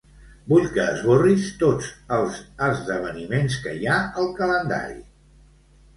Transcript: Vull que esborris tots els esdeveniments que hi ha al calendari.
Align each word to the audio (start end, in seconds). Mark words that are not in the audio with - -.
Vull 0.53 0.63
que 0.77 0.85
esborris 0.93 1.43
tots 1.65 1.91
els 2.17 2.39
esdeveniments 2.69 3.61
que 3.67 3.75
hi 3.83 3.89
ha 3.97 4.03
al 4.23 4.33
calendari. 4.41 4.99